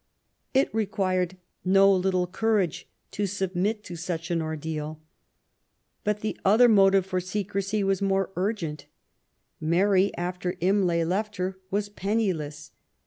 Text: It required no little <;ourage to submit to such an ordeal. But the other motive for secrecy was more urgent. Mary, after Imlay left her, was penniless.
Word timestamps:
It 0.55 0.73
required 0.73 1.37
no 1.63 1.93
little 1.93 2.25
<;ourage 2.25 2.85
to 3.11 3.27
submit 3.27 3.83
to 3.83 3.95
such 3.95 4.31
an 4.31 4.41
ordeal. 4.41 4.99
But 6.03 6.21
the 6.21 6.39
other 6.43 6.67
motive 6.67 7.05
for 7.05 7.19
secrecy 7.19 7.83
was 7.83 8.01
more 8.01 8.31
urgent. 8.35 8.87
Mary, 9.59 10.11
after 10.15 10.55
Imlay 10.59 11.03
left 11.03 11.35
her, 11.35 11.59
was 11.69 11.87
penniless. 11.89 12.71